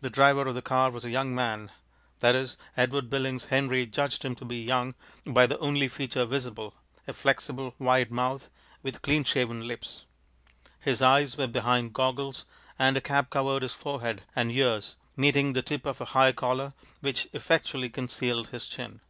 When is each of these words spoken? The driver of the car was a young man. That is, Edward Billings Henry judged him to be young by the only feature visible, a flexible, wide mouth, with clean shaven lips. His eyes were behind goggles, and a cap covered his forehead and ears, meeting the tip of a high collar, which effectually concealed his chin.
The 0.00 0.10
driver 0.10 0.46
of 0.46 0.54
the 0.54 0.60
car 0.60 0.90
was 0.90 1.06
a 1.06 1.10
young 1.10 1.34
man. 1.34 1.70
That 2.18 2.34
is, 2.34 2.58
Edward 2.76 3.08
Billings 3.08 3.46
Henry 3.46 3.86
judged 3.86 4.22
him 4.22 4.34
to 4.34 4.44
be 4.44 4.60
young 4.60 4.94
by 5.24 5.46
the 5.46 5.56
only 5.60 5.88
feature 5.88 6.26
visible, 6.26 6.74
a 7.08 7.14
flexible, 7.14 7.74
wide 7.78 8.10
mouth, 8.10 8.50
with 8.82 9.00
clean 9.00 9.24
shaven 9.24 9.66
lips. 9.66 10.04
His 10.80 11.00
eyes 11.00 11.38
were 11.38 11.46
behind 11.46 11.94
goggles, 11.94 12.44
and 12.78 12.98
a 12.98 13.00
cap 13.00 13.30
covered 13.30 13.62
his 13.62 13.72
forehead 13.72 14.24
and 14.36 14.52
ears, 14.52 14.94
meeting 15.16 15.54
the 15.54 15.62
tip 15.62 15.86
of 15.86 16.02
a 16.02 16.12
high 16.12 16.32
collar, 16.32 16.74
which 17.00 17.28
effectually 17.32 17.88
concealed 17.88 18.48
his 18.48 18.68
chin. 18.68 19.00